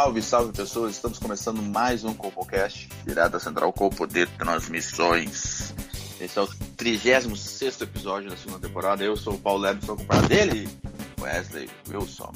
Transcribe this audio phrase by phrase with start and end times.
[0.00, 0.92] Salve, salve pessoas!
[0.92, 5.74] Estamos começando mais um Copocast, virada central com o poder de transmissões.
[6.18, 9.04] Esse é o 36 episódio da segunda temporada.
[9.04, 10.66] Eu sou o Paulo Lebre, sou acompanhado dele,
[11.20, 12.32] Wesley Wilson.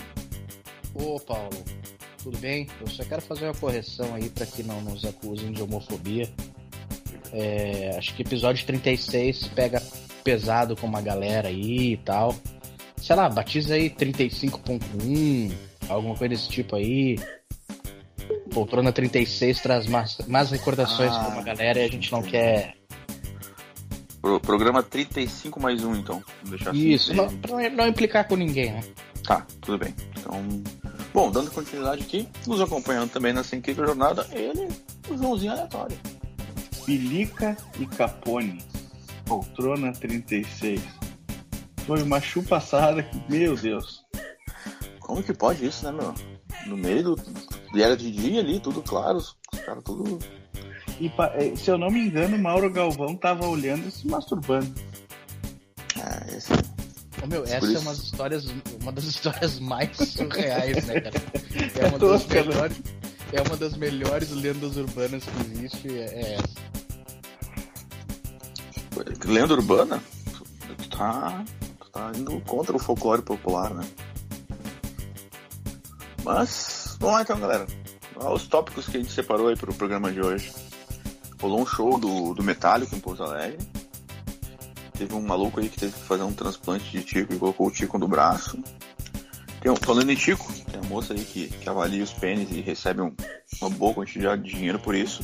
[0.93, 1.65] Ô Paulo,
[2.23, 2.69] tudo bem?
[2.83, 6.31] Eu só quero fazer uma correção aí para que não nos acusem de homofobia.
[7.33, 9.83] É, acho que episódio 36 pega
[10.23, 12.37] pesado com uma galera aí e tal.
[12.99, 15.51] Sei lá, batiza aí 35.1,
[15.89, 17.17] alguma coisa desse tipo aí.
[18.55, 22.77] Poltrona 36 traz mais, mais recordações Ah, pra uma galera e a gente não quer.
[24.23, 26.23] Pro, programa 35 mais um, então.
[26.67, 26.89] Assim.
[26.89, 28.81] Isso, não, pra não implicar com ninguém, né?
[29.25, 29.93] Tá, tudo bem.
[30.17, 30.63] Então,
[31.13, 34.69] bom, dando continuidade aqui, nos acompanhando também nessa incrível jornada, ele,
[35.11, 35.99] o Joãozinho Aleatório.
[36.87, 38.63] Bilica e Capone,
[39.27, 40.81] poltrona 36.
[41.87, 44.05] Foi uma chupaçada que, meu Deus.
[45.01, 46.15] Como que pode isso, né, meu?
[46.67, 47.17] No meio do.
[47.75, 50.19] E era de dia ali, tudo claro, os caras tudo.
[51.01, 54.73] E eh, se eu não me engano, Mauro Galvão tava olhando e se masturbando.
[56.01, 56.53] Ah, esse...
[57.23, 58.47] Ô, meu, essa é uma das histórias,
[58.81, 61.17] uma das histórias mais surreais, né, cara?
[61.81, 62.83] É uma das melhores,
[63.33, 66.75] é uma das melhores lendas urbanas que existe, é é essa.
[69.25, 70.03] Lenda urbana?
[70.79, 71.45] Tu tá.
[71.81, 73.85] Tu tá indo contra o folclore popular, né?
[76.25, 77.67] Mas, lá então, galera.
[78.33, 80.53] Os tópicos que a gente separou aí pro programa de hoje.
[81.41, 83.59] Rolou um show do, do Metallica em Porto Alegre.
[84.97, 87.71] Teve um maluco aí que teve que fazer um transplante de tico e colocou o
[87.71, 88.57] tico no braço.
[89.61, 92.61] Tem um, falando em tico, tem uma moça aí que, que avalia os pênis e
[92.61, 93.15] recebe um-
[93.61, 95.23] uma boa quantidade de dinheiro por isso.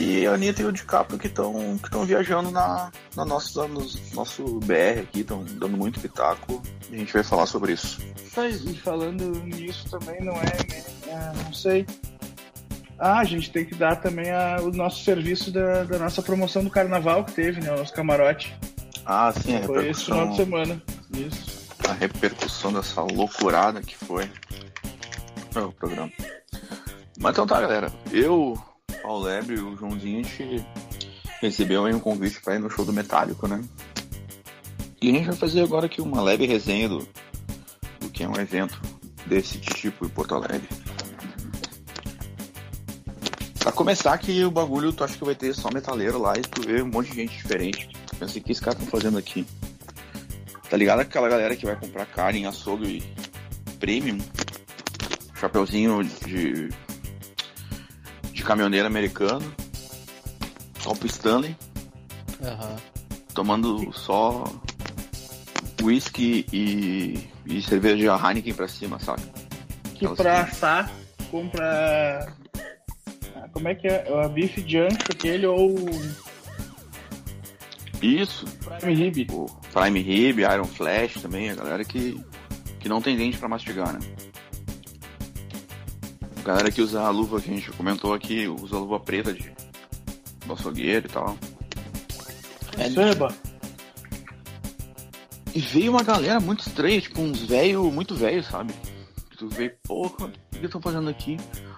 [0.00, 3.84] E a Anitta e o DiCaprio que estão que tão viajando na, na nossa, no
[4.14, 6.62] nosso BR aqui, estão dando muito pitaco.
[6.90, 7.98] E a gente vai falar sobre isso.
[8.64, 11.84] E falando nisso também, não é, é, Não sei.
[12.96, 16.62] Ah, a gente tem que dar também a- o nosso serviço da, da nossa promoção
[16.62, 17.72] do carnaval que teve, né?
[17.72, 18.56] O nosso camarote.
[19.04, 20.82] Ah, sim, a Foi esse final de semana.
[21.12, 21.58] Isso.
[21.88, 24.30] a repercussão dessa loucurada que foi
[25.56, 26.10] o programa.
[27.20, 27.90] Mas então tá, galera.
[28.12, 28.60] Eu,
[29.02, 30.66] Paulo Lebre e o Joãozinho, a gente
[31.40, 33.62] recebeu aí um convite para ir no show do Metálico, né?
[35.00, 37.08] E a gente vai fazer agora aqui uma leve resenha do,
[38.00, 38.80] do que é um evento
[39.26, 40.68] desse tipo em Porto Alegre.
[43.60, 46.62] Pra começar que o bagulho, tu acha que vai ter só metaleiro lá e tu
[46.62, 47.90] vê um monte de gente diferente.
[48.18, 49.46] Pensei, o que esses caras estão fazendo aqui?
[50.68, 53.02] Tá ligado aquela galera que vai comprar carne açougue
[53.78, 54.18] premium?
[55.38, 56.68] Chapeuzinho de.
[58.48, 59.54] Caminhoneiro americano.
[60.82, 61.54] Copo Stanley.
[62.42, 62.76] Aham.
[63.34, 64.44] Tomando só.
[65.82, 67.28] whisky e.
[67.46, 69.20] e cerveja Heineken pra cima, saca?
[69.94, 70.90] Que Aquelas pra que- assar,
[71.30, 72.34] compra.
[73.36, 74.04] ah, Como é que é?
[74.08, 75.74] É o bife de ancho, aquele ou
[78.00, 78.46] Isso.
[78.80, 79.26] prime rib.
[79.32, 82.18] O Prime Rib, Iron Flash também, a galera que,
[82.80, 83.98] que não tem dente pra mastigar, né?
[86.48, 89.34] A galera que usa a luva que a gente comentou aqui, usa a luva preta
[89.34, 89.52] de
[90.46, 91.36] do açougueiro e tal.
[92.78, 93.34] É, Samba.
[95.54, 98.72] E veio uma galera muito estranha, tipo uns velhos, muito velhos, sabe?
[99.28, 101.36] Que tu vê, porra, o que que estão fazendo aqui?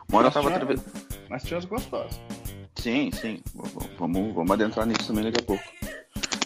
[0.08, 0.92] Uma hora eu tava atravessando.
[1.28, 2.20] Mas tinha as gostosas.
[2.76, 3.40] Sim, sim.
[3.98, 5.64] Vamos, vamos adentrar nisso também daqui a pouco.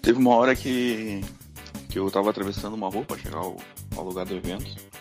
[0.01, 1.21] Teve uma hora que,
[1.91, 3.59] que eu tava atravessando uma rua pra chegar ao,
[3.95, 4.94] ao lugar do evento.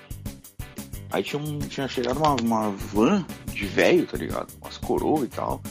[1.13, 3.23] Aí tinha, um, tinha chegado uma, uma van
[3.53, 4.51] de velho, tá ligado?
[4.59, 5.61] Umas coroas e tal.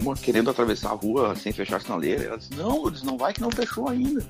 [0.00, 2.24] Uma querendo atravessar a rua sem fechar a sinaleira.
[2.24, 4.26] Ela disse, não, Lourdes, não vai que não fechou ainda.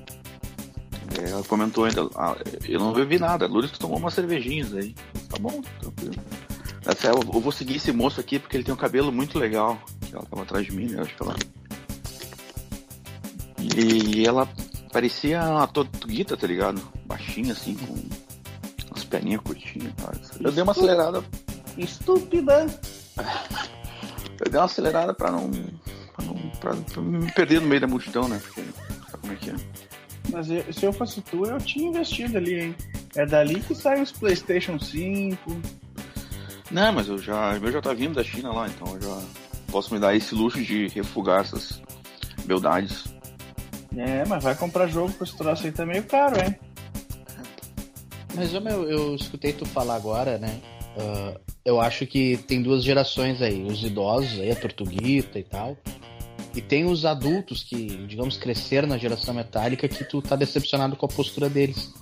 [1.17, 2.35] É, Ela comentou ainda, ah,
[2.67, 4.93] eu não bebi nada, Lourdes tomou umas cervejinhas aí.
[5.15, 6.15] Eu Tá bom, tranquilo.
[6.85, 9.39] Disse, "É, eu eu vou seguir esse moço aqui porque ele tem um cabelo muito
[9.39, 9.81] legal.
[10.11, 11.01] Ela tava atrás de mim, né?
[11.01, 11.35] Acho que ela.
[13.59, 14.47] E ela
[14.91, 16.81] parecia uma tortuguita, tá ligado?
[17.05, 18.26] Baixinha assim, com
[19.43, 19.93] curtinhas.
[19.95, 20.11] Tá?
[20.39, 21.23] Eu dei uma acelerada.
[21.77, 22.65] Estúpida.
[24.39, 25.49] Eu dei uma acelerada pra não.
[26.15, 26.35] pra não.
[26.59, 28.39] pra, pra me perder no meio da multidão, né?
[28.43, 28.61] Porque
[29.09, 29.55] sabe como é que é?
[30.31, 32.75] Mas eu- se eu fosse tu, eu tinha investido ali, hein?
[33.15, 35.59] É dali que saem os PlayStation 5.
[36.69, 39.21] Não, mas eu já, o meu já tá vindo da China lá, então eu já
[39.71, 41.81] posso me dar esse luxo de refugar essas
[42.45, 43.05] beldades.
[43.95, 46.55] É, mas vai comprar jogo com esse troço aí tá meio caro, hein?
[48.37, 50.61] Mas ô, meu, eu escutei tu falar agora, né?
[50.97, 55.75] Ah, eu acho que tem duas gerações aí, os idosos aí, a tortuguita e tal.
[56.55, 61.05] E tem os adultos que, digamos, cresceram na geração metálica que tu tá decepcionado com
[61.05, 61.93] a postura deles.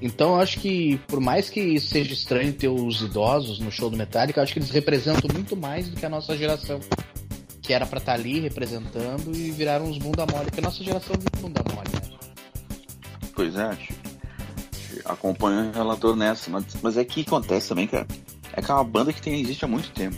[0.00, 3.96] Então eu acho que, por mais que seja estranho ter os idosos no show do
[3.96, 6.80] Metallica, eu acho que eles representam muito mais do que a nossa geração.
[7.60, 10.46] Que era pra estar ali representando e viraram uns bunda mole.
[10.46, 12.18] Porque a nossa geração viu bunda mole, né?
[13.34, 13.94] Pois é, te,
[15.02, 18.06] te acompanho o relator nessa, mas, mas é que acontece também, cara.
[18.54, 20.16] É que é uma banda que tem, existe há muito tempo.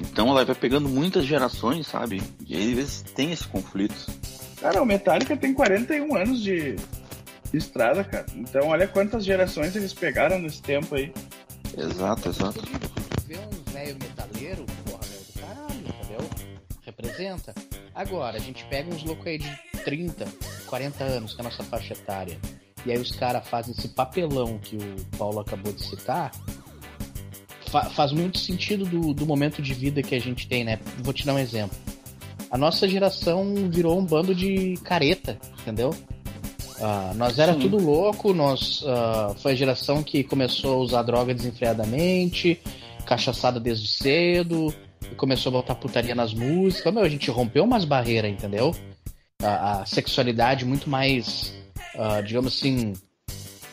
[0.00, 2.22] Então ela vai pegando muitas gerações, sabe?
[2.46, 3.94] E aí às vezes tem esse conflito.
[4.60, 8.26] Cara, o Metallica tem 41 anos de, de estrada, cara.
[8.34, 11.12] Então olha quantas gerações eles pegaram nesse tempo aí.
[11.76, 12.62] Exato, exato.
[13.26, 16.30] Ver um velho metaleiro, porra, velho do caralho, entendeu?
[16.82, 17.54] Representa.
[17.94, 20.26] Agora, a gente pega uns loucos aí de 30,
[20.66, 22.38] 40 anos, que é a nossa faixa etária,
[22.86, 26.30] e aí os caras fazem esse papelão que o Paulo acabou de citar.
[27.70, 30.78] fa- faz muito sentido do, do momento de vida que a gente tem, né?
[31.02, 31.76] Vou te dar um exemplo.
[32.50, 35.90] A nossa geração virou um bando de careta, entendeu?
[36.80, 37.60] Ah, nós era Sim.
[37.60, 42.60] tudo louco, nós ah, foi a geração que começou a usar droga desenfreadamente,
[43.06, 44.72] cachaçada desde cedo,
[45.10, 46.92] e começou a botar putaria nas músicas.
[46.94, 48.74] Meu, a gente rompeu umas barreiras, entendeu?
[49.42, 51.52] A, a sexualidade muito mais,
[51.96, 52.92] ah, digamos assim,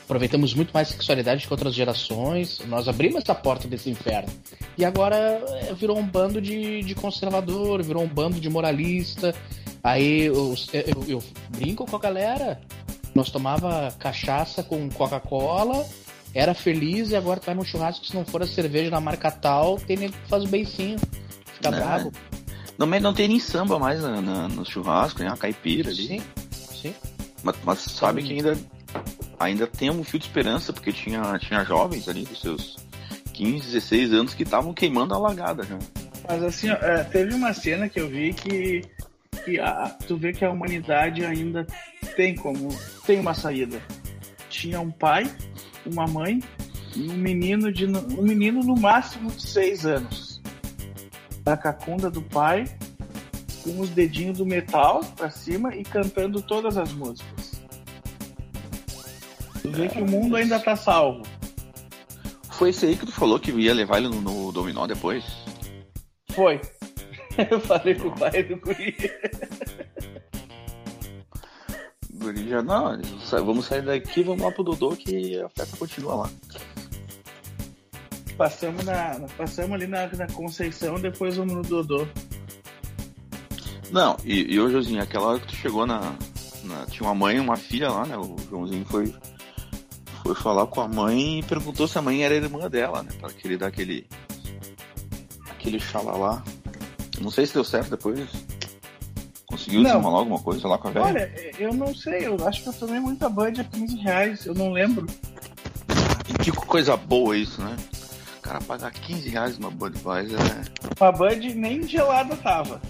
[0.03, 2.59] aproveitamos muito mais sexualidade que outras gerações.
[2.67, 4.29] Nós abrimos essa porta desse inferno.
[4.77, 9.33] E agora eh, virou um bando de, de conservador, virou um bando de moralista.
[9.83, 12.59] Aí eu, eu- eu brinco com a galera.
[13.15, 15.85] Nós tomava cachaça com Coca-Cola,
[16.33, 18.05] era feliz e agora tá no churrasco.
[18.05, 20.97] Se não for a cerveja na marca tal, tem nego que faz o beicinho.
[21.55, 21.77] Fica Né?
[21.77, 22.11] bravo.
[22.77, 25.27] Não, não tem nem samba mais na, na- no churrasco, né?
[25.29, 26.07] A caipira ali.
[26.07, 26.21] Sim,
[26.81, 26.93] sim.
[27.43, 28.57] Mas, mas sabe que ainda,
[29.39, 32.75] ainda tem um fio de esperança, porque tinha, tinha jovens ali dos seus
[33.33, 35.77] 15, 16 anos que estavam queimando a lagada já.
[36.27, 38.81] Mas assim, é, teve uma cena que eu vi que,
[39.43, 41.65] que a- tu vê que a humanidade ainda
[42.15, 42.69] tem como.
[43.05, 43.81] tem uma saída.
[44.49, 45.29] Tinha um pai,
[45.85, 46.41] uma mãe
[46.95, 50.39] e um menino de no- um menino no máximo de seis anos.
[51.43, 52.65] Da cacunda do pai,
[53.63, 57.61] com os dedinhos do metal pra cima e cantando todas as músicas.
[59.61, 61.23] Tu vê que o mundo ainda tá salvo.
[62.51, 65.23] Foi esse aí que tu falou que ia levar ele no, no dominó depois?
[66.31, 66.59] Foi.
[67.49, 68.95] Eu falei pro pai do guri.
[72.13, 72.99] O guri já, não,
[73.43, 76.29] vamos sair daqui, vamos lá pro Dodô que a festa continua lá.
[78.37, 82.07] Passamos, na, passamos ali na, na Conceição, depois vamos no Dodô.
[83.91, 86.13] Não, e, e ô Josinho, aquela hora que tu chegou na,
[86.63, 88.15] na- Tinha uma mãe e uma filha lá, né?
[88.17, 89.13] O Joãozinho foi,
[90.23, 93.09] foi falar com a mãe e perguntou se a mãe era irmã dela, né?
[93.19, 94.07] Pra querer dar aquele.
[95.49, 96.41] aquele xalalá.
[97.19, 98.27] Não sei se deu certo depois.
[99.45, 99.89] Conseguiu Não.
[99.91, 101.05] desenrolar alguma coisa lá com a velha?
[101.05, 104.53] Olha, eu não sei, eu acho que eu tomei muita Bud a 15 reais, eu
[104.55, 105.05] não lembro.
[106.29, 107.75] E que coisa boa isso, né?
[108.37, 111.05] O cara pagar 15 reais numa Budweiser é.
[111.05, 112.81] A Bud nem gelada tava.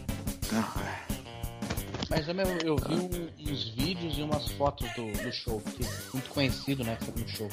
[2.10, 5.88] Mas eu, eu vi um- uns vídeos e umas fotos do, do show, que é
[6.13, 6.98] muito conhecido, né?
[7.00, 7.50] Foi no show.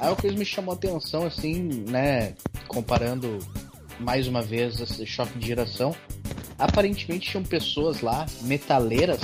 [0.00, 2.34] Aí o que me chamou a atenção, assim, né?
[2.66, 3.38] Comparando
[4.00, 5.94] mais uma vez esse choque de geração.
[6.58, 9.20] Aparentemente tinham pessoas lá, metaleiras,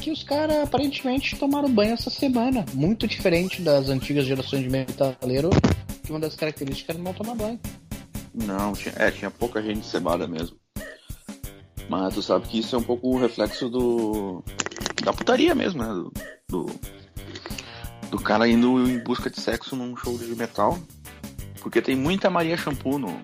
[0.00, 2.64] que os caras aparentemente tomaram banho essa semana.
[2.74, 5.50] Muito diferente das antigas gerações de metaleiro,
[6.02, 7.60] que uma das características era não tomar banho.
[8.34, 10.56] Não, tinha, é, tinha pouca gente cebada mesmo.
[11.88, 14.42] Mas tu sabe que isso é um pouco o reflexo do.
[15.02, 15.88] da putaria mesmo, né?
[15.88, 16.12] Do,
[16.48, 16.80] do,
[18.10, 20.78] do cara indo em busca de sexo num show de metal.
[21.60, 23.20] Porque tem muita Maria Shampoo no,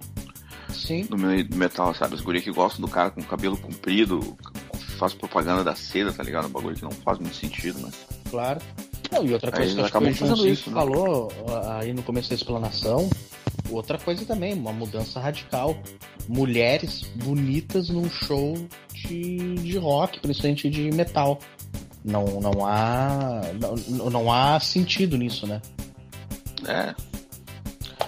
[0.69, 1.07] Sim.
[1.09, 2.15] no meio do metal, sabe?
[2.15, 4.37] Os guri que gostam do cara com cabelo comprido,
[4.99, 6.47] faz propaganda da seda, tá ligado?
[6.47, 7.95] Um bagulho que não faz muito sentido, mas.
[8.31, 8.61] Claro.
[9.11, 10.75] Não, e outra Aí coisa eles que acho que o isso, né?
[10.75, 13.11] falou ah, aí no começo da explanação,
[13.71, 15.77] outra coisa também, uma mudança radical.
[16.29, 18.55] Mulheres bonitas num show
[18.93, 21.39] de, de rock, principalmente de metal.
[22.05, 23.41] Não, não há
[23.89, 25.61] não, não há sentido nisso, né?
[26.67, 26.95] É,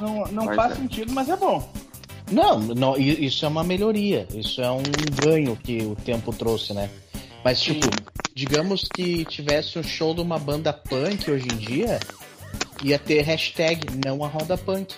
[0.00, 0.74] Não, não Mas faz é.
[0.76, 1.68] sentido, mas é bom.
[2.30, 4.82] Não, não, isso é uma melhoria, isso é um
[5.22, 6.88] ganho que o tempo trouxe, né?
[7.44, 7.86] Mas tipo,
[8.34, 12.00] digamos que tivesse um show de uma banda punk hoje em dia,
[12.82, 14.94] ia ter hashtag não a roda punk.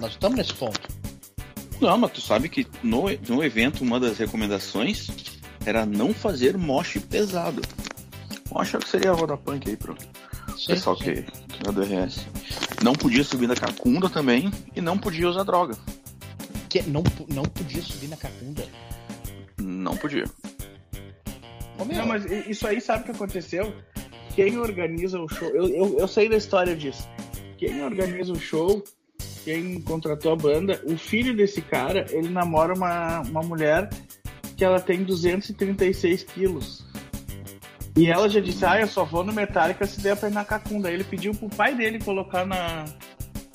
[0.00, 0.80] Nós estamos nesse ponto.
[1.80, 5.08] Não, mas tu sabe que no, no evento uma das recomendações
[5.64, 7.60] era não fazer mosh pesado.
[8.50, 9.96] Eu acho que seria a roda punk aí pro
[10.56, 11.04] Sim, pessoal sim.
[11.04, 12.26] que, que é do RS.
[12.82, 15.76] Não podia subir na cacunda também e não podia usar droga.
[16.68, 17.02] Que não,
[17.32, 18.66] não podia subir na cacunda.
[19.58, 20.24] Não podia.
[21.78, 23.74] Não, mas isso aí sabe o que aconteceu?
[24.34, 25.48] Quem organiza o show.
[25.48, 27.08] Eu, eu, eu sei da história disso.
[27.58, 28.82] Quem organiza o show,
[29.44, 33.88] quem contratou a banda, o filho desse cara, ele namora uma, uma mulher
[34.56, 36.84] que ela tem 236 quilos.
[37.96, 40.44] E ela já disse, ah, eu só vou no Metallica se der pra ir na
[40.44, 40.88] cacunda.
[40.88, 42.84] Aí ele pediu pro pai dele colocar na,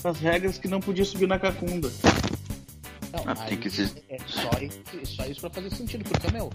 [0.03, 1.89] nas regras que não podia subir na cacunda.
[3.13, 6.49] Não, Ah, tem que ser- É só, isso- só isso pra fazer sentido, porque, meu,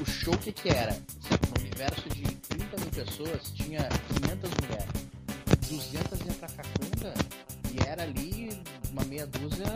[0.00, 0.92] o show o que que era?
[0.94, 3.86] No universo de 30 mil pessoas, tinha
[4.22, 5.06] 500 mulheres.
[5.68, 7.14] 200 iam pra Cacunda
[7.76, 8.50] e era ali
[8.92, 9.66] uma meia dúzia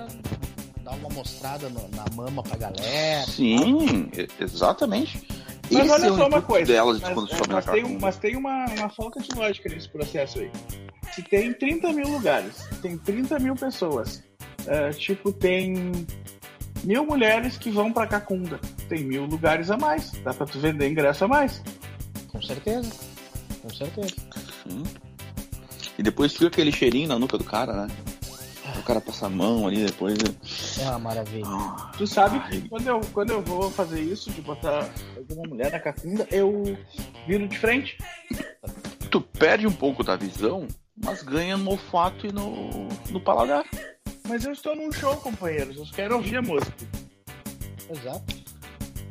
[0.82, 3.26] dar uma mostrada no- na mama pra galera.
[3.26, 5.26] Sim, exatamente.
[5.70, 6.72] Mas Esse olha é só uma coisa.
[6.72, 9.68] delas mas, quando é, na mas tem, um- mas tem uma, uma falta de lógica
[9.68, 10.50] nesse processo aí.
[11.14, 14.22] Se tem 30 mil lugares, tem 30 mil pessoas,
[14.66, 15.92] é, tipo, tem
[16.82, 18.58] mil mulheres que vão pra Cacunda.
[18.88, 20.10] Tem mil lugares a mais.
[20.24, 21.62] Dá pra tu vender ingresso a mais.
[22.32, 22.90] Com certeza.
[23.62, 24.14] Com certeza.
[24.68, 24.82] Sim.
[26.00, 27.94] E depois fica aquele cheirinho na nuca do cara, né?
[28.78, 30.16] O cara passa a mão ali depois.
[30.80, 31.44] É uma maravilha.
[31.46, 32.50] Ah, Tu sabe Ai.
[32.52, 36.74] que quando eu, quando eu vou fazer isso, de botar alguma mulher na Cacunda, eu
[37.26, 37.98] viro de frente.
[39.10, 40.66] tu perde um pouco da visão,
[41.04, 43.66] mas ganha no olfato e no, no paladar.
[44.26, 45.76] Mas eu estou num show, companheiros.
[45.76, 46.72] Eu quero ouvir a música.
[47.90, 48.40] Exato.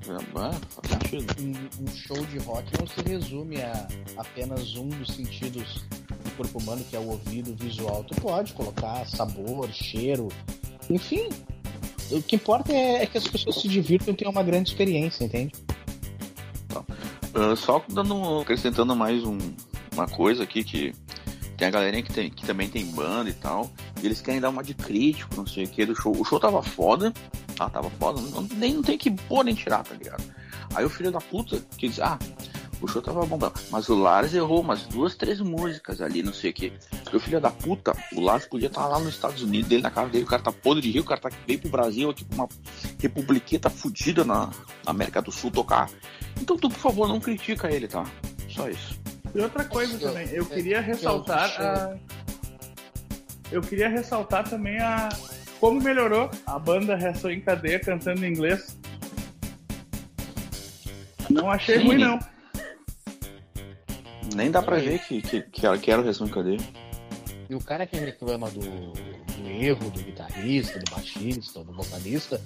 [0.07, 1.35] É, faz sentido.
[1.39, 5.98] Um, um show de rock não se resume a apenas um dos sentidos do
[6.39, 8.03] corpo humano, que é o ouvido, visual.
[8.05, 10.29] Tu pode colocar sabor, cheiro,
[10.89, 11.27] enfim.
[12.09, 15.25] O que importa é, é que as pessoas se divirtam e tenham uma grande experiência,
[15.25, 15.53] entende?
[16.73, 19.37] Ah, só dando, acrescentando mais um-
[19.93, 20.93] uma coisa aqui que
[21.57, 23.69] tem a galerinha que, tem, que também tem banda e tal,
[24.01, 26.15] e eles querem dar uma de crítico, não sei o que, do show.
[26.17, 27.13] O show tava foda,
[27.59, 30.23] ah, tava foda, não, nem não tem que pôr nem tirar, tá ligado?
[30.73, 32.17] Aí o filho da puta que diz, ah,
[32.81, 33.37] o show tava bom,
[33.71, 36.73] mas o Lars errou umas duas, três músicas ali, não sei o que.
[37.11, 39.91] E o filho da puta, o Lars podia estar lá nos Estados Unidos, dele na
[39.91, 42.23] casa dele, o cara tá podre de rio, o cara tá, veio pro Brasil aqui
[42.23, 42.49] pra uma
[43.01, 44.45] republiqueta fudida na,
[44.85, 45.89] na América do Sul tocar.
[46.39, 48.05] Então tu, por favor, não critica ele, tá?
[48.47, 48.97] Só isso.
[49.35, 51.97] E outra coisa Eu- também, eu é, queria ressaltar eu- a...
[53.51, 55.09] Eu queria ressaltar também a
[55.59, 58.77] como melhorou a banda Reação em Cadeia cantando em inglês.
[61.29, 61.87] Não achei Sim.
[61.87, 62.19] ruim não.
[64.35, 66.59] Nem dá pra ver que, que, que, ela- que era o resumo de cadeia.
[67.49, 72.39] E o cara que reclama do, do erro do guitarrista, do baixista, do vocalista,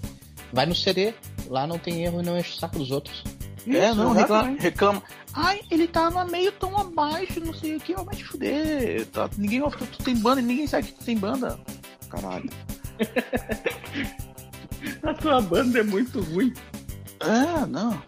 [0.54, 1.14] vai no CD.
[1.48, 3.22] Lá não tem erro e não enche o saco dos outros.
[3.68, 5.04] é, não, reclama, reclama.
[5.34, 9.06] Ai, ele tá no meio tão abaixo, não sei o que, vai te fuder.
[9.08, 11.60] Tá, ninguém, tu, tu tem banda e ninguém sabe que tu tem banda.
[12.10, 12.50] Caralho.
[15.04, 16.54] A tua banda é muito ruim.
[17.20, 18.02] É, não.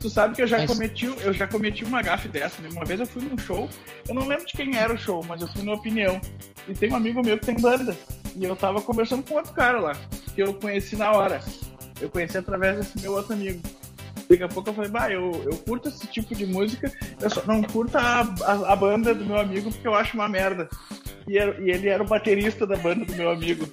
[0.00, 2.62] Tu sabe que eu já Mas- cometi, eu já cometi uma gafe dessa.
[2.62, 2.68] né?
[2.70, 3.68] Uma vez eu fui num show,
[4.08, 6.20] eu não lembro de quem era o show, mas eu fui na opinião.
[6.68, 7.96] E tem um amigo meu que tem banda.
[8.36, 9.96] E eu tava conversando com outro cara lá,
[10.34, 11.40] que eu conheci na hora.
[12.00, 13.60] Eu conheci através desse meu outro amigo.
[14.30, 17.42] Daqui a pouco eu falei, bah, eu, eu curto esse tipo de música, eu só
[17.46, 20.68] não curto a, a, a banda do meu amigo porque eu acho uma merda.
[21.26, 23.66] E, era- e ele era o baterista da banda do meu amigo.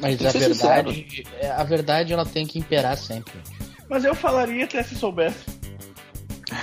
[0.00, 3.32] Mas a verdade, é, a verdade ela tem que imperar sempre.
[3.88, 5.44] Mas eu falaria até se soubesse.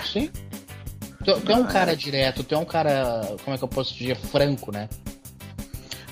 [0.05, 0.29] Sim.
[1.23, 3.93] Tu, tu é um cara direto, tu é um cara, como é que eu posso
[3.93, 4.89] dizer, franco, né?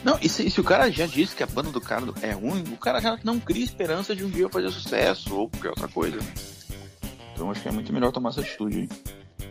[0.03, 2.63] Não, e se, se o cara já disse que a banda do cara é ruim,
[2.71, 6.17] o cara já não cria esperança de um dia fazer sucesso ou qualquer outra coisa.
[7.33, 8.89] Então acho que é muito melhor tomar essa atitude aí.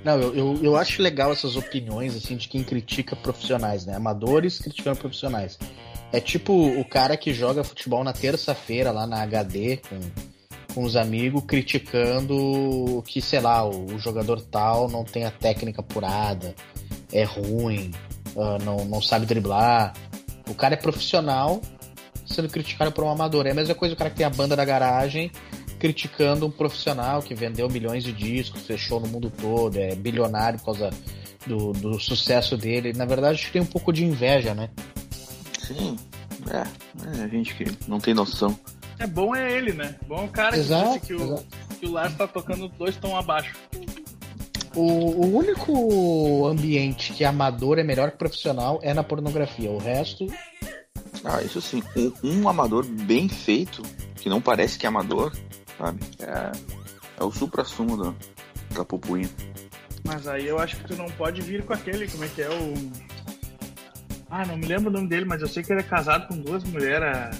[0.04, 3.94] Não, eu, eu, eu acho legal essas opiniões, assim, de quem critica profissionais, né?
[3.94, 5.58] Amadores criticando profissionais.
[6.12, 10.00] É tipo o cara que joga futebol na terça-feira lá na HD com,
[10.74, 16.54] com os amigos, criticando que, sei lá, o, jogador tal não tem a técnica apurada,
[17.12, 17.90] é ruim,
[18.36, 19.92] ah, não, não sabe driblar.
[20.48, 21.60] O cara é profissional
[22.24, 23.46] sendo criticado por um amador.
[23.46, 25.30] É a mesma coisa o cara que tem a banda da garagem
[25.78, 30.66] criticando um profissional que vendeu milhões de discos, fechou no mundo todo, é bilionário por
[30.66, 30.90] causa
[31.46, 32.92] do, do sucesso dele.
[32.92, 34.68] Na verdade, tem um pouco de inveja, né?
[35.58, 35.96] Sim,
[36.50, 38.58] é, é gente que não tem noção.
[39.00, 39.96] É bom é ele, né?
[40.06, 41.46] Bom é o cara Exato, que disse que o, exato.
[41.80, 43.54] que o Lars tá tocando dois tons abaixo.
[44.74, 49.70] O, o único ambiente que amador é melhor que profissional é na pornografia.
[49.70, 50.26] O resto,
[51.24, 51.82] Ah, isso sim.
[51.96, 53.82] Um, um amador bem feito,
[54.16, 55.32] que não parece que é amador,
[55.78, 55.98] sabe?
[56.20, 56.52] É,
[57.18, 58.14] é o supra-sumo da,
[58.74, 59.28] da pupuinha.
[60.04, 62.48] Mas aí eu acho que tu não pode vir com aquele, como é que é
[62.50, 62.74] o.
[64.30, 66.36] Ah, não me lembro o nome dele, mas eu sei que ele é casado com
[66.38, 67.36] duas mulheres.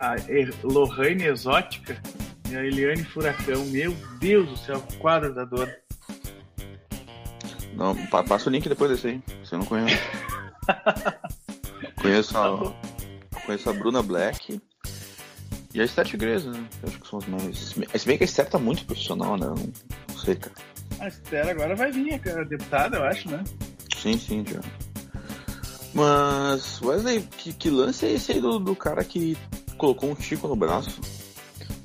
[0.00, 0.16] A,
[0.62, 2.00] Lohane Exótica
[2.50, 3.64] e a Eliane Furacão.
[3.66, 5.68] Meu Deus do céu, quadro da dor.
[7.74, 10.02] Não, pa- passa o link depois desse aí, se eu não conheço.
[12.02, 12.74] conheço, a,
[13.46, 14.60] conheço a Bruna Black
[15.72, 16.68] e a Esther Igreja, né?
[16.82, 17.56] Eu acho que são os mais.
[17.56, 19.46] Se bem que a Esther tá muito profissional, né?
[19.46, 20.56] Não, não sei, cara.
[20.98, 23.44] A Esther agora vai vir, a deputada, eu acho, né?
[23.96, 24.60] Sim, sim, já.
[25.94, 29.36] Mas, Wesley, que, que lance é esse aí do, do cara que
[29.78, 31.00] colocou um tico no braço?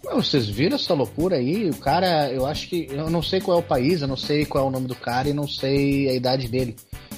[0.06, 1.70] Ué, vocês viram essa loucura aí?
[1.70, 2.88] O cara, eu acho que.
[2.90, 4.96] Eu não sei qual é o país, eu não sei qual é o nome do
[4.96, 6.76] cara e não sei a idade dele.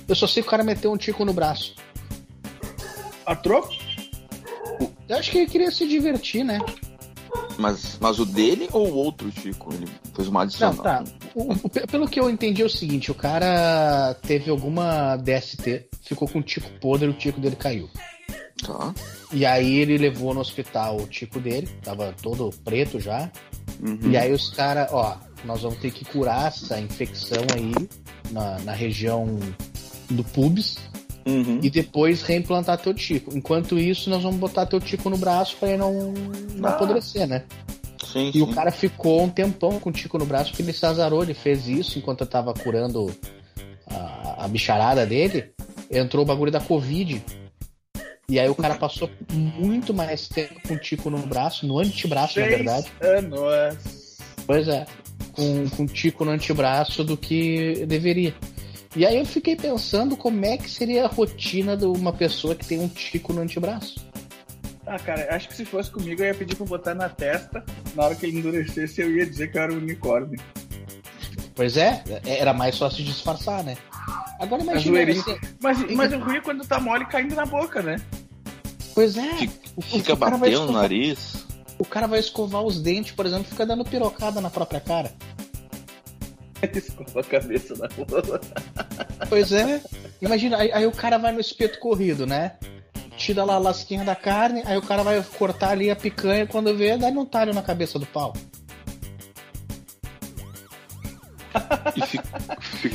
[0.08, 1.74] Eu só sei que o cara meteu um tico no braço.
[3.26, 3.74] A troco?
[5.10, 6.60] Eu acho que ele queria se divertir, né?
[7.58, 9.74] Mas, mas o dele ou o outro tico?
[9.74, 10.74] Ele fez uma adição.
[10.74, 11.04] Não, tá.
[11.34, 16.28] O- o- pelo que eu entendi é o seguinte, o cara teve alguma DST, ficou
[16.28, 17.90] com um tico podre, o tico dele caiu.
[18.66, 18.94] Tá.
[19.32, 23.30] E aí ele levou no hospital o tico dele, tava todo preto já.
[23.82, 24.12] Uhum.
[24.12, 27.72] E aí os caras, ó, nós vamos ter que curar essa infecção aí
[28.32, 29.38] na, na região
[30.10, 30.78] do pubis
[31.28, 31.60] Uhum.
[31.64, 33.36] e depois reimplantar teu tico.
[33.36, 36.14] Enquanto isso, nós vamos botar teu tico no braço pra ele não,
[36.54, 36.74] não Ah.
[36.74, 37.44] apodrecer, né?
[38.06, 38.42] Sim, E sim.
[38.44, 41.34] o cara ficou um tempão com o tico no braço porque ele se azarou, ele
[41.34, 43.12] fez isso enquanto eu tava curando
[43.90, 45.52] a, a bicharada dele,
[45.90, 47.24] entrou o bagulho da Covid.
[48.28, 52.40] E aí o cara passou muito mais tempo com o tico no braço, no antebraço,
[52.40, 52.92] na Seis verdade.
[53.02, 54.18] anos.
[54.48, 54.86] Pois é,
[55.32, 58.34] com, com tico no antebraço do que deveria.
[58.96, 62.66] E aí eu fiquei pensando como é que seria a rotina de uma pessoa que
[62.66, 63.96] tem um tico no antebraço.
[64.88, 67.64] Ah, cara, acho que se fosse comigo eu ia pedir pra botar na testa.
[67.96, 70.40] Na hora que ele endurecesse, eu ia dizer que eu era um unicórnio.
[71.56, 73.78] Pois é, era mais fácil disfarçar, né?
[74.40, 75.06] Agora imagina.
[75.14, 75.40] Você...
[75.62, 77.96] Mas, mas o ruim é quando tá mole caindo na boca, né?
[78.96, 79.34] Pois é.
[79.36, 81.46] Fica- o, Fica o batendo no escovar- nariz.
[81.78, 85.12] O cara vai escovar os dentes, por exemplo, fica dando pirocada na própria cara.
[86.74, 88.40] Escova a cabeça na rua.
[89.30, 89.82] Pois é.
[90.22, 92.54] Imagina, aí, aí o cara vai no espeto corrido, né?
[93.18, 96.76] Tira lá a lasquinha da carne, aí o cara vai cortar ali a picanha, quando
[96.76, 98.34] vê, dá um talho na cabeça do pau.
[101.96, 102.25] E fica,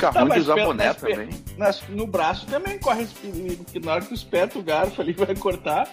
[0.00, 1.28] fica Tá, ruim de mas usar boné mas também.
[1.56, 5.00] Nas- no braço também corre esse perigo, porque na hora que tu espeta o garfo
[5.00, 5.88] ali vai cortar,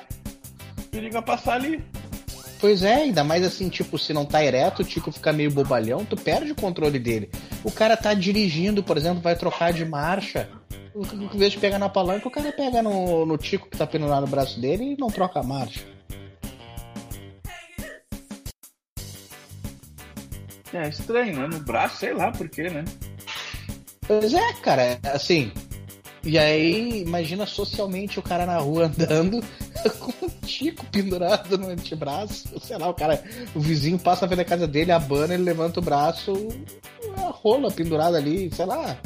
[0.78, 1.84] o perigo é passar ali.
[2.60, 6.04] Pois é, ainda mais assim, tipo, se não tá ereto, o Tico fica meio bobalhão,
[6.04, 7.30] tu perde o controle dele.
[7.64, 10.50] O cara tá dirigindo, por exemplo, vai trocar de marcha.
[10.96, 14.22] Em vez de pegar na palanca, o cara pega no, no Tico que tá pendurado
[14.22, 15.82] no braço dele e não troca a marcha.
[20.74, 21.48] É estranho, né?
[21.48, 22.84] No braço, sei lá por quê, né?
[24.08, 25.52] Pois é, cara, assim.
[26.24, 29.42] E aí, imagina socialmente o cara na rua andando
[30.00, 32.50] com um tico pendurado no antebraço.
[32.62, 33.22] Sei lá, o cara,
[33.56, 36.34] o vizinho passa da casa dele, abana, ele levanta o braço,
[37.18, 38.98] a rola pendurada ali, sei lá.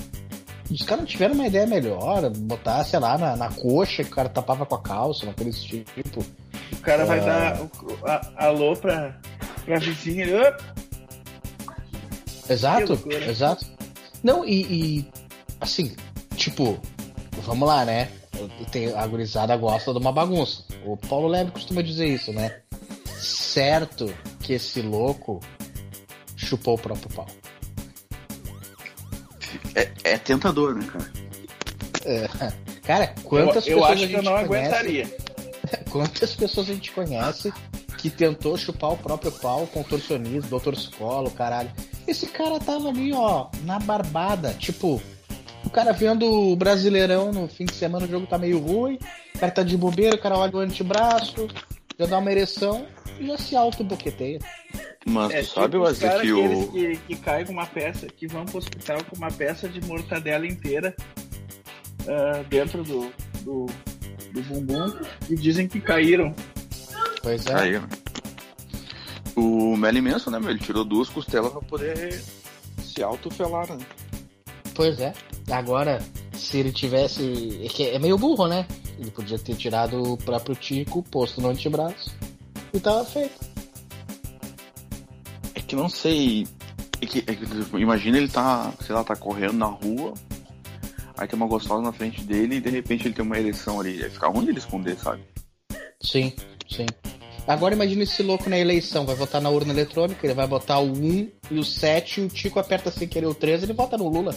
[0.70, 4.16] Os caras não tiveram uma ideia melhor, botar, sei lá, na, na coxa que o
[4.16, 6.26] cara tapava com a calça, naquele tipo.
[6.72, 7.24] O cara vai Ah.
[7.26, 7.68] dar
[8.38, 9.20] a- alô pra,
[9.66, 10.24] pra vizinha.
[10.24, 10.54] ele, "Ô,
[12.50, 13.66] Exato, exato.
[14.24, 14.62] Não, e,
[15.00, 15.12] e,
[15.60, 15.96] assim,
[16.36, 16.80] tipo,
[17.44, 18.12] vamos lá, né?
[18.72, 20.64] Tem, a gurizada gosta de uma bagunça.
[20.86, 22.62] O Paulo Leve costuma dizer isso, né?
[23.20, 25.40] Certo que esse louco
[26.36, 27.28] chupou o próprio pau.
[29.76, 31.12] É, é tentador, né, cara?
[32.84, 34.68] Cara, quantas eu, eu pessoas acho a que eu não conhece?
[34.68, 35.18] aguentaria.
[35.92, 37.54] Quantas pessoas a gente conhece
[37.98, 41.72] que tentou chupar o próprio pau, contorcionista, doutor Escola, o caralho.
[42.08, 44.54] Esse cara tava ali, ó, na barbada.
[44.54, 45.02] Tipo,
[45.66, 48.98] o cara vendo o Brasileirão no fim de semana, o jogo tá meio ruim,
[49.36, 51.48] o cara tá de bobeira, o cara olha o antebraço,
[51.98, 52.86] já dá uma ereção
[53.20, 54.40] e já se auto-boqueteia.
[55.06, 56.72] Mas É, tu sabe, tipo Wesley, que o.
[56.72, 60.46] que, que caem com uma peça, que vão pro hospital com uma peça de mortadela
[60.46, 60.96] inteira
[62.08, 63.12] ah, dentro do,
[63.42, 63.66] do,
[64.32, 64.94] do bumbum
[65.30, 66.36] e dizem que caíram.
[67.24, 67.54] Pois é.
[67.54, 68.01] Aí, ó.
[69.36, 70.50] O Melly Manson, né, meu?
[70.50, 72.22] Ele tirou duas costelas pra poder
[72.84, 73.86] se autofelar, né?
[74.74, 75.14] Pois é.
[75.50, 76.02] Agora,
[76.34, 77.62] se ele tivesse.
[77.64, 78.68] É, que é meio burro, né?
[79.00, 82.14] Ele podia ter tirado o próprio Tico, posto no antebraço
[82.74, 83.40] e tava feito.
[85.68, 86.48] que não sei.
[87.02, 87.46] É que, é que,
[87.78, 90.14] imagina ele tá, sei lá, tá correndo na rua,
[91.18, 94.00] aí tem uma gostosa na frente dele e de repente ele tem uma ereção ali.
[94.00, 95.24] Vai ficar ruim ele esconder, sabe?
[96.02, 96.32] Sim,
[96.70, 96.86] sim.
[97.48, 100.92] Agora imagina esse louco na eleição, vai votar na urna eletrônica, ele vai botar o
[100.92, 104.08] 1 e o 7 e o Tico aperta sem querer o 13 ele vota no
[104.08, 104.34] Lula.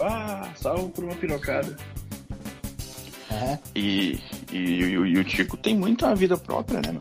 [0.00, 1.76] Ah, salvo por uma pirocada.
[3.30, 3.58] É.
[3.74, 4.18] E,
[4.52, 7.00] e, e o- e o Tico tem muita vida própria, né, mano?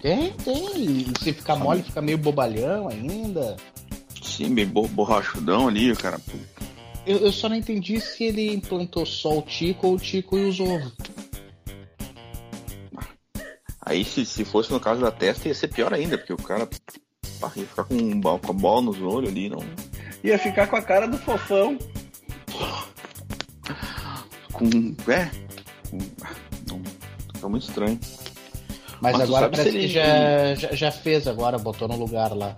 [0.00, 0.74] Tem, tem.
[0.82, 3.56] E se ficar mole, fica meio bobalhão ainda.
[4.22, 6.18] Sim, bem bo- borrachudão ali, o cara.
[7.06, 10.44] Eu, eu só não entendi se ele implantou só o Tico ou o Tico e
[10.48, 10.92] os ovos.
[13.90, 16.64] Aí se, se fosse no caso da testa ia ser pior ainda, porque o cara
[17.40, 19.58] pá, ia ficar com, um, com a bola nos olhos ali, não.
[20.22, 21.76] Ia ficar com a cara do fofão.
[24.52, 24.94] Com.
[25.10, 25.28] É.
[25.90, 25.98] Com,
[26.68, 26.82] não,
[27.40, 27.98] tá muito estranho.
[29.00, 32.56] Mas, Mas agora parece que ele- já, já, já fez agora, botou no lugar lá.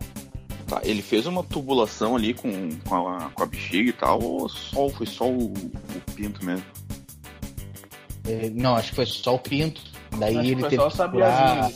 [0.67, 2.51] Tá, ele fez uma tubulação ali com,
[2.87, 6.67] com, a, com a bexiga e tal, ou só, foi só o, o pinto mesmo?
[8.29, 9.92] É, Não, acho que foi só o pinto.
[10.19, 11.71] Daí Acho ele teve que curar.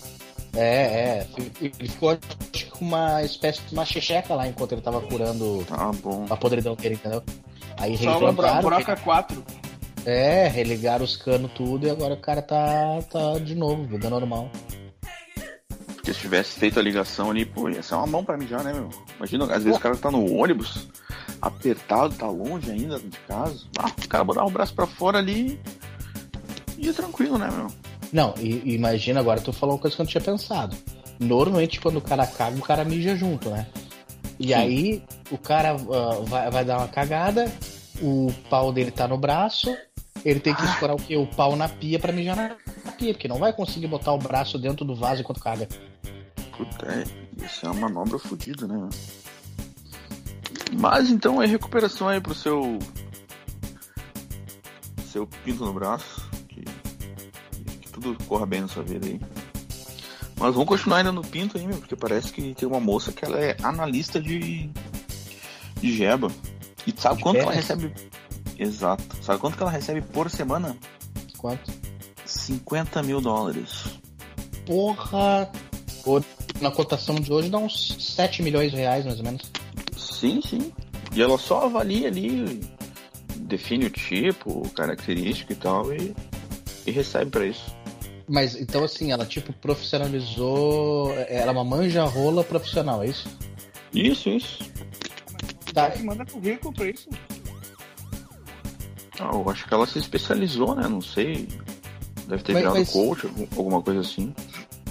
[0.54, 1.26] É, é.
[1.60, 5.90] Ele ficou acho com uma espécie de uma checheca lá enquanto ele tava curando Tá
[6.02, 6.26] bom.
[6.30, 7.22] a podridão dele, entendeu?
[7.78, 9.44] Aí Só uma broca 4.
[10.04, 14.48] É, religaram os canos tudo e agora o cara tá, tá de novo, vida normal.
[15.94, 18.72] Porque se tivesse feito a ligação ali, pô, ia ser uma mão pra mijar, né,
[18.72, 18.88] meu?
[19.16, 20.86] Imagina, às vezes o cara tá no ônibus,
[21.42, 23.64] apertado, tá longe ainda de casa.
[23.76, 25.60] Ah, o cara botar o braço pra fora ali
[26.78, 27.66] e ia tranquilo, né, meu?
[28.12, 30.76] Não, e, imagina agora, tu falou uma coisa que eu não tinha pensado.
[31.18, 33.66] Normalmente quando o cara caga, o cara mija junto, né?
[34.38, 37.50] E aí o cara ah, vai, vai dar uma cagada,
[38.02, 39.74] o pau dele tá no braço,
[40.24, 41.16] ele tem que escorar o quê?
[41.16, 44.58] O pau na pia pra mijar na pia, porque não vai conseguir botar o braço
[44.58, 45.68] dentro do vaso enquanto caga.
[46.56, 47.04] Puta, é,
[47.44, 48.88] isso é uma manobra fodida, né?
[50.78, 52.78] Mas então é recuperação aí pro seu.
[55.06, 56.25] Seu pinto no braço.
[58.06, 59.20] Tudo corra bem na sua vida aí.
[60.38, 63.24] Mas vamos continuar ainda no pinto aí, meu, porque parece que tem uma moça que
[63.24, 64.70] ela é analista de.
[65.80, 66.30] de jeba.
[66.86, 67.92] E sabe De quanto ela recebe?
[68.56, 69.02] Exato.
[69.22, 70.76] Sabe quanto que ela recebe por semana?
[71.36, 71.72] Quanto?
[72.24, 73.98] 50 mil dólares.
[74.64, 75.50] Porra!
[76.60, 79.50] Na cotação de hoje dá uns 7 milhões de reais, mais ou menos.
[79.96, 80.72] Sim, sim.
[81.12, 82.60] E ela só avalia ali,
[83.34, 86.14] define o tipo, característica e tal, e,
[86.86, 87.75] e recebe pra isso.
[88.28, 91.12] Mas então assim, ela tipo profissionalizou.
[91.28, 93.28] Ela é uma manja rola profissional, é isso?
[93.94, 94.58] Isso, isso.
[95.72, 95.90] Tá.
[95.90, 97.08] Tem que mandar currículo pra isso.
[99.18, 100.88] Ah, eu acho que ela se especializou, né?
[100.88, 101.48] Não sei.
[102.26, 104.34] Deve ter Mas- virado mas- coach, algum- alguma coisa assim.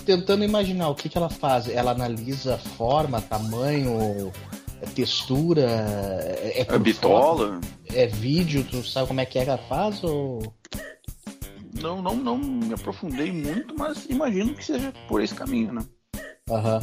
[0.05, 1.67] Tentando imaginar o que, que ela faz.
[1.67, 4.31] Ela analisa forma, tamanho,
[4.93, 7.59] textura, é, é É bitola?
[7.59, 10.03] foto, é vídeo, tu sabe como é que é que ela faz?
[10.03, 10.41] Ou...
[11.81, 15.81] Não, não, não me aprofundei muito, mas imagino que seja por esse caminho, né?
[16.49, 16.81] Aham.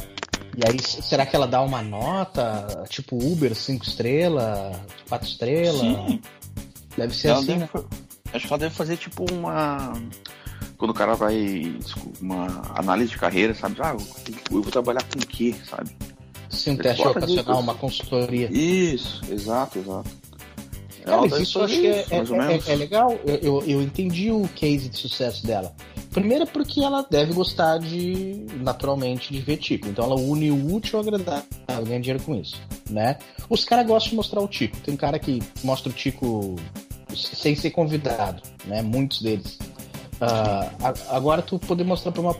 [0.55, 2.85] E aí, será que ela dá uma nota?
[2.89, 4.77] Tipo Uber, 5 estrelas,
[5.09, 5.79] 4 estrelas?
[5.79, 6.21] Sim.
[6.95, 7.69] Deve ser Ela assim, deve né?
[8.33, 9.93] Acho que ela deve fazer tipo uma.
[10.77, 11.75] Quando o cara vai.
[11.79, 13.77] desculpa, Uma análise de carreira, sabe?
[13.79, 13.95] Ah,
[14.51, 15.89] eu, vou trabalhar com o quê, sabe?
[16.49, 17.57] Sim, um teste dicas.
[17.57, 18.47] uma consultoria.
[18.51, 20.09] Isso, exato, exato.
[21.05, 22.67] É, Ela mas isso eu acho que é, é- é- menos.
[22.69, 23.17] é legal.
[23.25, 25.73] Eu, eu, eu entendi o case de sucesso dela.
[26.11, 29.87] Primeiro porque ela deve gostar de, naturalmente, de ver tico.
[29.87, 31.43] Então ela une o útil ao agradável,
[31.85, 33.17] ganha dinheiro com isso, né?
[33.49, 34.77] Os caras gostam de mostrar o tico.
[34.81, 36.55] Tem cara que mostra o tico
[37.15, 38.81] sem ser convidado, né?
[38.81, 39.57] Muitos deles.
[40.21, 42.35] A- agora tu poder mostrar para uma,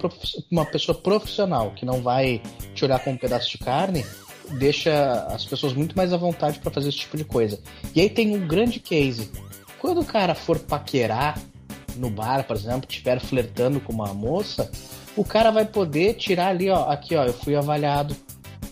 [0.52, 2.42] uma pessoa profissional que não vai
[2.74, 4.06] te olhar como um pedaço de carne
[4.58, 7.60] deixa as pessoas muito mais à vontade para fazer esse tipo de coisa.
[7.96, 9.30] E aí tem um grande case.
[9.80, 11.40] Quando o cara for paquerar
[11.96, 14.72] no bar, por exemplo, estiver flertando com uma moça,
[15.16, 18.16] o cara vai poder tirar ali, ó, aqui, ó, eu fui avaliado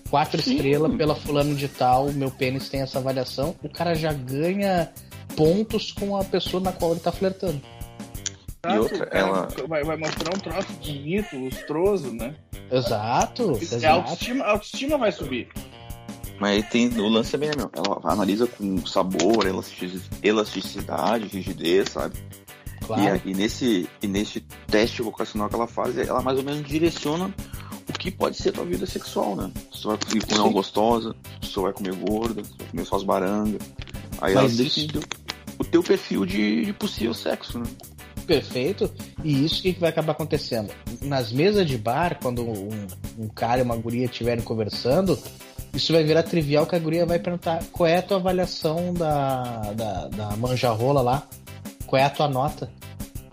[0.09, 4.91] quatro estrelas pela fulano de tal, meu pênis tem essa avaliação, o cara já ganha
[5.35, 7.61] pontos com a pessoa na qual ele tá flertando.
[8.69, 12.35] E outra, cara ela- vai, vai mostrar um troço bonito, lustroso, né?
[12.71, 13.85] Exato, A exato.
[13.87, 15.49] autoestima, a autoestima vai subir.
[16.39, 17.71] Mas aí tem o lance também, né, meu?
[17.75, 22.15] Ela analisa com sabor, elastic- elasticidade, rigidez, sabe?
[22.85, 23.01] Claro.
[23.03, 26.63] E, a- e nesse, e nesse teste vocacional que ela faz, ela mais ou menos
[26.67, 27.33] direciona
[27.89, 29.51] o que pode ser tua vida sexual, né?
[29.71, 32.67] Se tu vai conseguir comer uma gostosa, se tu vai comer gorda, se tu vai
[32.69, 33.61] comer só as barangas.
[34.21, 34.99] Aí Mas ela isso- decide
[35.59, 37.65] o teu perfil de, de possível sexo, né?
[38.31, 38.91] Perfeito.
[39.23, 40.71] E isso que vai acabar acontecendo?
[41.01, 42.69] Nas mesas de bar, quando um,
[43.17, 45.19] um cara e uma guria estiverem conversando,
[45.73, 49.73] isso vai virar trivial que a guria vai perguntar qual é a tua avaliação da,
[49.73, 51.27] da, da manjarrola lá,
[51.85, 52.71] qual é a tua nota,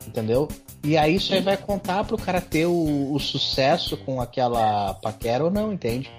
[0.07, 0.49] entendeu?
[0.83, 5.45] E aí isso aí vai contar pro cara ter o, o sucesso com aquela paquera
[5.45, 6.11] ou não, entende?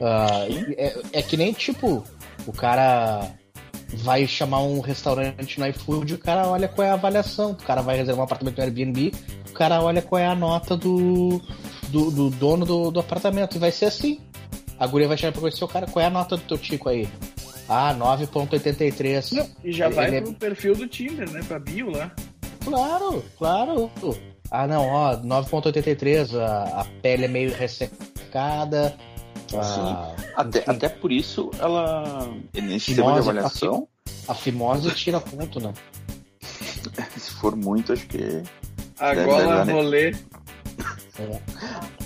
[0.00, 2.04] Uh, é, é, que nem tipo,
[2.46, 3.28] o cara
[3.94, 7.82] vai chamar um restaurante no iFood, o cara olha qual é a avaliação, o cara
[7.82, 9.12] vai reservar um apartamento no Airbnb,
[9.48, 11.40] o cara olha qual é a nota do,
[11.88, 13.56] do, do dono do, do apartamento.
[13.56, 14.20] E vai ser assim.
[14.78, 16.88] A guria vai chegar pra conhecer o cara, qual é a nota do teu tico
[16.88, 17.08] aí?
[17.68, 19.48] Ah, 9.83.
[19.64, 20.34] E já vai Ele é pro é...
[20.34, 21.40] perfil do Tinder, né?
[21.46, 22.12] Pra bio lá.
[22.64, 23.90] Claro, claro.
[24.50, 28.94] Ah, não, ó, 9.83, a, a pele é meio ressecada.
[29.54, 32.28] Ah, até, até por isso ela.
[32.54, 33.88] Nesse sistema de avaliação.
[34.26, 35.72] A fimose tira ponto, né?
[37.16, 38.42] Se for muito, acho que.
[38.98, 40.14] Agora rolê.
[41.18, 41.40] É.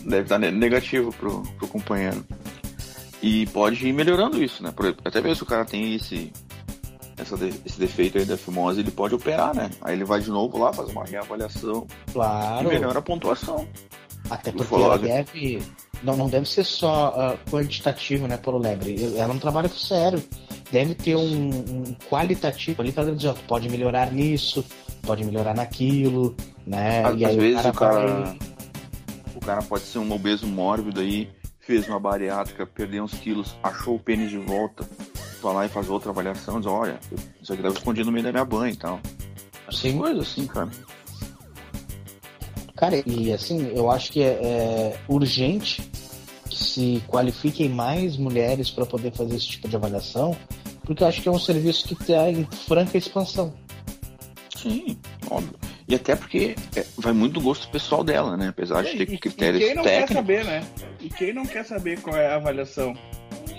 [0.05, 2.25] Deve dar negativo pro, pro companheiro.
[3.23, 4.73] E pode ir melhorando isso, né?
[5.05, 6.33] Até mesmo se o cara tem esse,
[7.17, 9.71] essa, esse defeito aí da fimose, ele pode operar, né?
[9.83, 11.87] Aí ele vai de novo lá, faz uma reavaliação.
[12.13, 12.67] Claro.
[12.67, 13.69] E melhora a pontuação.
[14.31, 15.63] Até porque ela deve.
[16.03, 18.97] Não, não deve ser só uh, quantitativo, né, Paulo Lebre?
[19.17, 20.23] Ela é um trabalho sério.
[20.73, 24.65] Deve ter um, um qualitativo ali para dizer, pode melhorar nisso,
[25.03, 26.35] pode melhorar naquilo,
[26.67, 27.05] né?
[27.05, 28.37] Às, e aí às vezes o cara, o cara,
[29.35, 31.29] o cara pode ser um obeso mórbido aí
[31.71, 34.85] fez uma bariátrica, perdeu uns quilos, achou o pênis de volta,
[35.41, 36.99] vai lá e faz outra avaliação, diz, olha,
[37.41, 39.01] isso aqui estava escondido no meio da minha banha e tal.
[39.71, 39.99] Sim.
[39.99, 40.69] Coisa assim, cara.
[42.81, 45.83] Cara, e assim, eu acho que é, é urgente
[46.49, 50.35] que se qualifiquem mais mulheres para poder fazer esse tipo de avaliação,
[50.83, 53.53] porque eu acho que é um serviço que está em franca expansão.
[54.57, 54.97] Sim,
[55.31, 55.55] óbvio.
[55.87, 58.49] E até porque é, vai muito do gosto pessoal dela, né?
[58.49, 60.09] Apesar de ter critérios e quem não técnicos.
[60.09, 60.67] quer saber, né?
[61.01, 62.97] E quem não quer saber qual é a avaliação?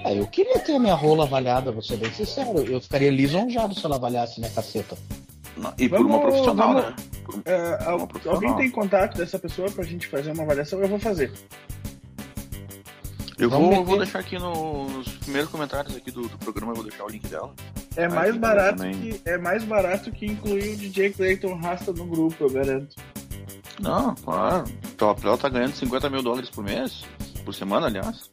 [0.03, 2.57] É, eu queria ter a minha rola avaliada, vou ser bem sincero.
[2.59, 4.97] Eu ficaria lisonjado se ela avaliasse minha caceta.
[5.77, 6.95] E vamos, por uma profissional, vamos, né?
[7.23, 8.41] Por, é, uma profissional.
[8.41, 10.81] Alguém tem contato dessa pessoa pra gente fazer uma avaliação?
[10.81, 11.31] Eu vou fazer.
[13.37, 16.83] Eu vou, vou, deixar aqui no, nos primeiros comentários aqui do, do, programa, eu vou
[16.83, 17.51] deixar o link dela.
[17.95, 22.43] É mais, barato que, é mais barato que incluir o DJ Clayton Rasta no grupo,
[22.43, 22.95] eu garanto.
[23.79, 24.65] Não, claro.
[24.93, 27.03] Então, ela tá ganhando 50 mil dólares por mês,
[27.43, 28.29] por semana, aliás.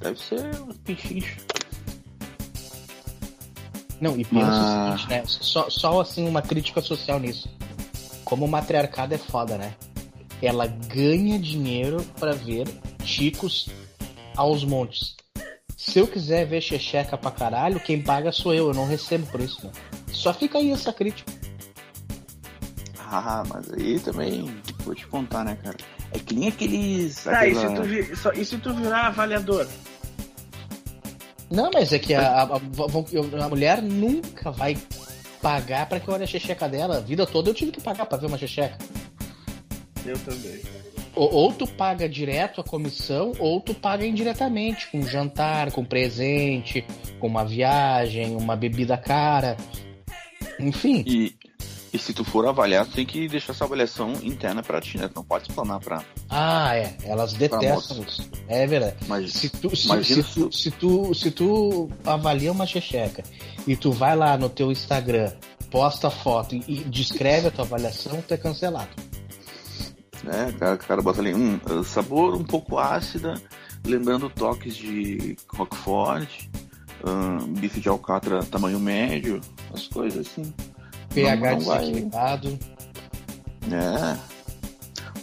[0.00, 1.36] Deve ser um pichincho.
[4.00, 4.94] Não, e pensa ah.
[4.94, 5.22] o seguinte, né?
[5.26, 7.48] Só, só assim uma crítica social nisso.
[8.24, 9.74] Como o matriarcado é foda, né?
[10.42, 12.66] Ela ganha dinheiro para ver
[13.04, 13.68] chicos
[14.36, 15.16] aos montes.
[15.76, 19.40] Se eu quiser ver checheca pra caralho, quem paga sou eu, eu não recebo por
[19.40, 19.72] isso, né?
[20.08, 21.32] Só fica aí essa crítica.
[22.98, 24.52] Ah, mas aí também
[24.84, 25.76] vou te contar, né, cara?
[26.12, 27.22] É que nem aqueles.
[27.22, 27.50] Tá, aquela...
[27.50, 29.66] e, se tu vir, só, e se tu virar avaliador?
[31.50, 34.76] Não, mas é que a, a, a, a mulher nunca vai
[35.40, 36.98] pagar para que eu olhe a checheca dela.
[36.98, 38.76] A vida toda eu tive que pagar para ver uma checheca.
[40.04, 40.60] Eu também.
[41.14, 46.84] Ou, ou, tu paga direto a comissão, ou tu paga indiretamente, com jantar, com presente,
[47.18, 49.56] com uma viagem, uma bebida cara.
[50.60, 51.02] Enfim.
[51.06, 51.34] E,
[51.92, 55.08] e se tu for avaliar, tu tem que deixar essa avaliação interna pra ti, né?
[55.08, 56.04] Tu não pode explanar pra.
[56.28, 56.96] Ah, é.
[57.04, 58.28] Elas detestam isso.
[58.48, 58.96] É verdade.
[59.06, 63.22] Mas, se tu, se, se, tu, se, tu, se tu avalia uma checheca
[63.66, 65.32] e tu vai lá no teu Instagram,
[65.70, 68.90] posta foto e, descreve a tua avaliação, tu é cancelado?
[70.24, 73.34] O cara, o cara bota ali um sabor um pouco ácida,
[73.84, 76.48] lembrando toques de Roquefort,
[77.04, 79.40] um, bife de alcatra tamanho médio,
[79.72, 80.52] as coisas assim.
[81.14, 82.58] pH desequilibrado.
[83.70, 84.35] É.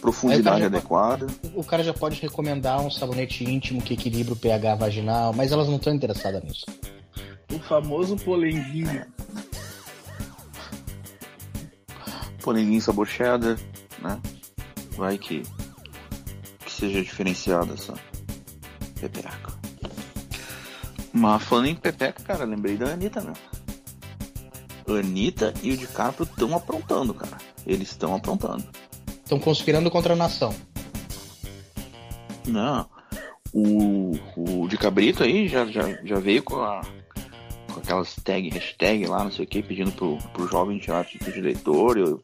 [0.04, 1.26] Profundidade adequada.
[1.54, 5.66] o cara já pode recomendar um sabonete íntimo que equilibra o pH vaginal, mas elas
[5.66, 6.66] não estão interessadas nisso.
[7.50, 9.06] O famoso polenguinho.
[12.42, 13.58] Polenguinho sabor cheddar,
[14.02, 14.20] né?
[14.90, 15.42] Vai que,
[16.66, 17.94] que seja diferenciada essa
[19.00, 19.54] pepeca.
[21.14, 23.32] Mas falando em pepeca, cara, lembrei da Anitta, né?
[24.86, 27.38] Anitta e o DiCaprio estão aprontando, cara.
[27.66, 28.64] Eles estão aprontando.
[29.24, 30.54] Estão conspirando contra a nação.
[32.46, 32.86] Não.
[33.52, 36.82] O, o de Cabrito aí já, já, já veio com, a,
[37.72, 41.32] com aquelas tag, hashtag lá, não sei o que, pedindo pro, pro jovem tirar título
[41.32, 41.96] de leitor.
[41.96, 42.22] Eu,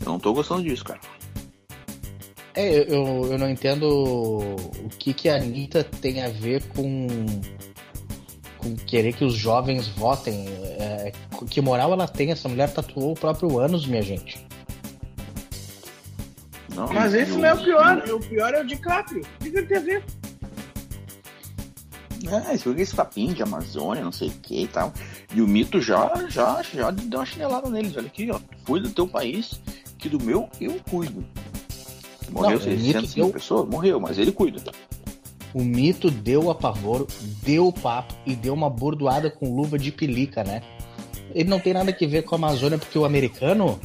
[0.00, 1.00] eu não tô gostando disso, cara.
[2.54, 7.06] É, eu, eu não entendo o que, que a Anitta tem a ver com,
[8.56, 10.46] com querer que os jovens votem.
[10.80, 11.12] É,
[11.48, 12.32] que moral ela tem?
[12.32, 14.47] Essa mulher tatuou o próprio ânus, minha gente.
[16.78, 17.98] Não, Mas esse não é o pior.
[18.10, 19.22] O pior é o DiCaprio.
[19.40, 20.04] O que ele tem a ver?
[22.48, 24.92] É, esse esse papinho de Amazônia, não sei o que e tal.
[25.34, 27.96] E o mito já, já, já deu uma chinelada neles.
[27.96, 28.38] Olha aqui, ó.
[28.66, 29.60] Cuida do teu país,
[29.98, 31.24] que do meu eu cuido.
[32.30, 33.68] Morreu Não, o mito 600 mil deu- pessoas?
[33.68, 34.60] Morreu, mas ele cuida.
[35.54, 37.06] O mito deu apavoro,
[37.42, 40.62] deu papo e deu uma bordoada com luva de pelica, né?
[41.34, 43.78] Ele não tem nada que ver com a Amazônia, porque o americano,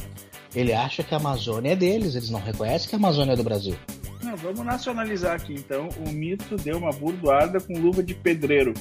[0.54, 3.42] ele acha que a Amazônia é deles, eles não reconhecem que a Amazônia é do
[3.44, 3.76] Brasil.
[4.22, 5.88] Não, vamos nacionalizar aqui então.
[6.06, 8.72] O mito deu uma burdoada com luva de pedreiro.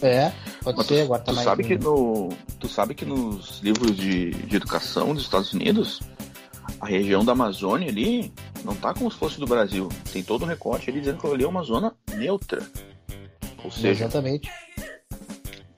[0.00, 1.44] É, pode Mas ser, tu, agora tá tu mais.
[1.44, 2.28] sabe que no,
[2.60, 6.00] tu sabe que nos livros de, de educação dos Estados Unidos,
[6.80, 8.32] a região da Amazônia ali
[8.64, 9.88] não tá como se fosse do Brasil.
[10.12, 12.62] Tem todo um recorte ali dizendo que ali é uma zona neutra.
[13.64, 14.50] Ou seja, Exatamente.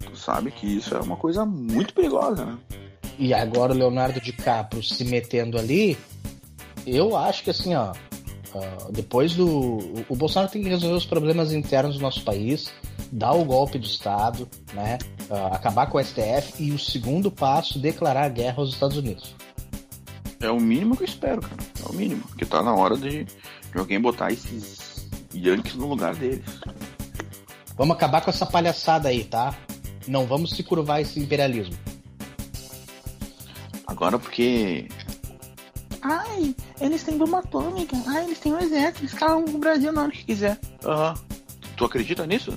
[0.04, 2.58] tu sabe que isso é uma coisa muito perigosa, né?
[3.20, 5.96] E agora o Leonardo DiCaprio se metendo ali,
[6.86, 7.92] eu acho que assim, ó,
[8.90, 9.46] depois do.
[10.08, 12.72] o- Bolsonaro tem que resolver os problemas internos do nosso país,
[13.12, 14.96] dar o golpe de Estado, né?
[15.52, 19.34] acabar com o STF e o segundo passo, declarar guerra aos Estados Unidos.
[20.40, 21.56] É o mínimo que eu espero, cara.
[21.86, 22.22] É o mínimo.
[22.22, 26.42] Porque tá na hora de, de alguém botar esses Yankees no lugar deles.
[27.76, 29.54] Vamos acabar com essa palhaçada aí, tá?
[30.08, 31.76] Não vamos se curvar esse imperialismo.
[33.90, 34.86] Agora porque.
[36.02, 37.96] Ai, eles têm bomba atômica.
[38.06, 39.00] Ai, eles têm um exército.
[39.02, 40.58] Eles calam o Brasil na hora que quiser.
[40.84, 41.14] Aham.
[41.76, 42.56] Tu acredita nisso?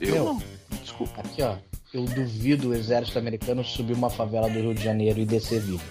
[0.00, 0.24] Eu Meu.
[0.24, 0.42] não.
[0.82, 1.20] Desculpa.
[1.20, 1.56] Aqui, ó.
[1.92, 5.82] Eu duvido o exército americano subir uma favela do Rio de Janeiro e descer vivo.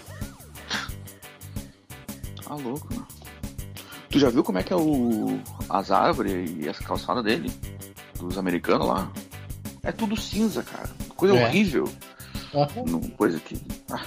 [2.44, 3.02] Tá louco, né?
[4.10, 5.38] Tu já viu como é que é o.
[5.68, 7.50] as árvores e as calçadas dele?
[8.18, 9.12] Dos americanos lá?
[9.82, 10.88] É tudo cinza, cara.
[11.16, 11.44] Coisa É.
[11.46, 11.88] horrível.
[12.86, 13.56] Não, coisa que.
[13.90, 14.04] Ah.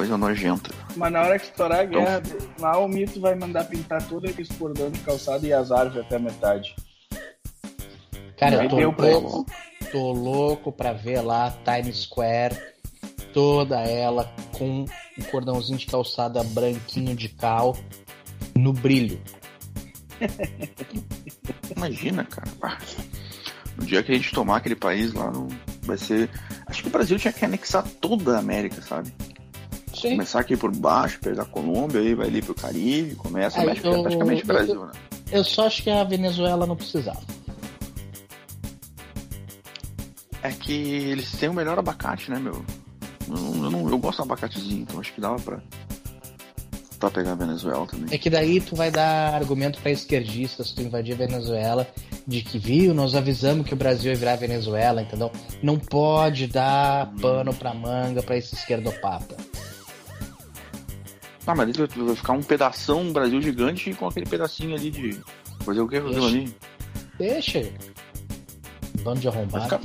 [0.00, 0.70] Uma coisa nojenta.
[0.96, 2.22] Mas na hora que estourar a guerra,
[2.58, 6.16] lá o mito vai mandar pintar todo aquele cordão de calçado e as árvores até
[6.16, 6.74] a metade.
[8.38, 9.46] Cara, eu tô, louco,
[9.92, 12.56] tô louco pra ver lá Times Square,
[13.34, 14.86] toda ela com
[15.18, 17.76] um cordãozinho de calçada branquinho de cal
[18.56, 19.20] no brilho.
[21.76, 22.78] Imagina, cara.
[23.76, 25.46] No dia que a gente tomar aquele país lá, não
[25.82, 26.30] vai ser.
[26.66, 29.12] Acho que o Brasil tinha que anexar toda a América, sabe?
[30.00, 30.10] Sim.
[30.10, 34.02] Começar aqui por baixo, pegar a Colômbia, aí vai ali pro Caribe, começa, Aí eu-
[34.02, 34.92] praticamente eu- Brasil, né?
[35.30, 37.20] Eu só acho que a Venezuela não precisava.
[40.42, 42.64] É que eles têm o melhor abacate, né, meu?
[43.28, 45.60] Eu, eu, não, eu gosto do abacatezinho, então acho que dava pra,
[46.98, 48.06] pra pegar a Venezuela também.
[48.10, 51.86] É que daí tu vai dar argumento pra esquerdistas, tu invadir a Venezuela,
[52.26, 55.30] de que viu, nós avisamos que o Brasil ia virar Venezuela, entendeu?
[55.62, 59.36] Não pode dar pano pra manga pra esse esquerdopata.
[61.50, 65.20] Ah, mas ele vai ficar um pedação, um Brasil gigante com aquele pedacinho ali de.
[65.64, 66.54] Fazer o que fazer ali?
[67.18, 67.60] Deixa.
[69.02, 69.64] Bando de Vai arrombado.
[69.64, 69.80] ficar,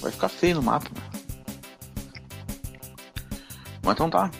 [0.00, 0.88] vai ficar feio no mapa.
[0.94, 1.02] né?
[3.82, 4.30] Mas então tá.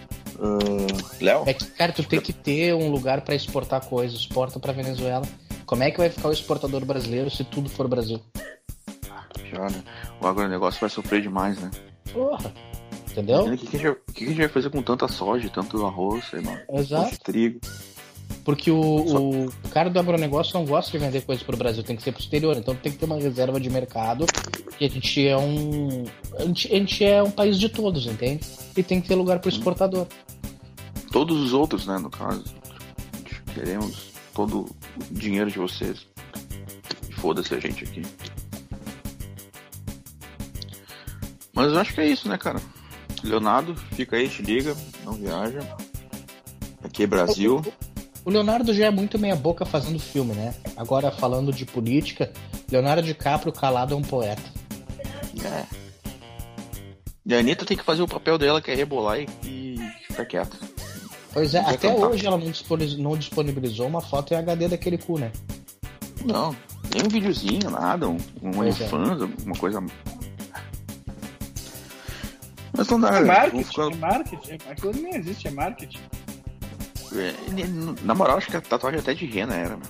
[0.40, 1.42] Ah, Léo?
[1.46, 4.20] É que, cara, tu tem que ter um lugar pra exportar coisas.
[4.20, 5.26] Exporta pra Venezuela.
[5.66, 8.20] Como é que vai ficar o exportador brasileiro se tudo for Brasil?
[9.50, 9.82] Já, né?
[10.20, 11.70] O agronegócio vai sofrer demais, né?
[12.12, 12.52] Porra.
[13.12, 13.44] Entendeu?
[13.44, 15.06] O que, que, a gente, vai- o que que a gente vai fazer com tanta
[15.06, 17.10] soja, tanto arroz, sei lá, Exato.
[17.10, 17.60] tanto trigo?
[18.44, 21.94] Porque o, o, o cara do agronegócio não gosta de vender coisas pro Brasil, tem
[21.94, 22.56] que ser pro exterior.
[22.56, 24.24] Então tem que ter uma reserva de mercado.
[24.80, 26.04] E a gente é um.
[26.38, 28.44] A gente, a gente é um país de todos, entende?
[28.76, 30.06] E tem que ter lugar pro exportador.
[31.12, 32.42] Todos os outros, né, no caso.
[33.54, 36.06] Queremos todo o dinheiro de vocês.
[37.18, 38.02] Foda-se a gente aqui.
[41.52, 42.60] Mas eu acho que é isso, né, cara?
[43.22, 45.60] Leonardo, fica aí, te liga, não viaja.
[46.82, 47.62] Aqui é Brasil.
[48.24, 50.54] O Leonardo já é muito meia boca fazendo filme, né?
[50.76, 52.32] Agora falando de política,
[52.70, 54.42] Leonardo DiCaprio calado é um poeta.
[55.44, 55.64] É.
[57.24, 59.78] E a Anitta tem que fazer o papel dela, que é rebolar e, e
[60.08, 60.56] ficar quieta.
[61.32, 62.08] Pois é, até cantar.
[62.08, 65.32] hoje ela não disponibilizou, não disponibilizou uma foto em HD daquele cu, né?
[66.24, 66.54] Não,
[66.94, 68.58] nem um videozinho, nada, um, um é.
[68.58, 69.82] OnlyFans, uma coisa.
[72.82, 74.58] Mas não dá, É vou marketing, ficando- é marketing.
[74.68, 76.00] Aquilo nem existe, é marketing.
[77.14, 79.86] é, Na moral, acho que a tatuagem até de rena era, meu.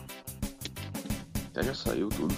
[1.51, 2.35] Até já saiu tudo.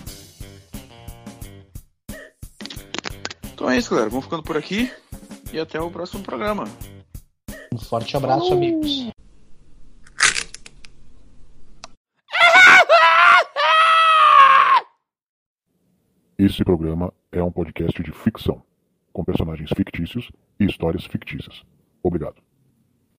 [3.53, 4.09] Então é isso, galera.
[4.11, 4.93] Vamos ficando por aqui
[5.53, 6.65] e até o próximo programa.
[7.73, 9.09] Um forte abraço, amigos.
[16.39, 18.63] Esse programa é um podcast de ficção,
[19.15, 21.63] com personagens fictícios e histórias fictícias.
[22.03, 22.43] Obrigado.